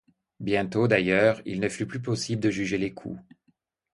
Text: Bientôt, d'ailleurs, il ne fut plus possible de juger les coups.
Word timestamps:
Bientôt, 0.39 0.87
d'ailleurs, 0.87 1.43
il 1.45 1.59
ne 1.59 1.69
fut 1.69 1.85
plus 1.85 2.01
possible 2.01 2.41
de 2.41 2.49
juger 2.49 2.79
les 2.79 2.91
coups. 2.91 3.21